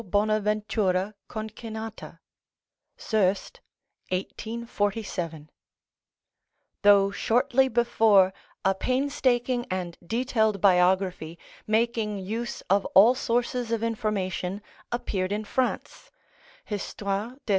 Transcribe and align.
Bonaventura 0.03 1.13
concinnata" 1.29 2.17
(Soest, 2.97 3.61
1847), 4.09 5.51
though 6.81 7.11
shortly 7.11 7.67
before 7.67 8.33
a 8.65 8.73
painstaking 8.73 9.63
and 9.69 9.99
detailed 10.03 10.59
biography, 10.59 11.37
making 11.67 12.17
use 12.17 12.61
of 12.61 12.83
all 12.95 13.13
sources 13.13 13.71
of 13.71 13.83
information, 13.83 14.63
appeared 14.91 15.31
in 15.31 15.45
France, 15.45 16.09
"Histoire 16.65 17.37
de 17.45 17.49
S. 17.49 17.49